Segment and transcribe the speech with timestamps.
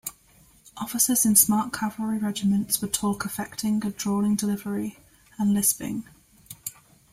[0.77, 4.97] Officers in smart cavalry regiments would talk affecting a drawling delivery,
[5.37, 6.05] and lisping.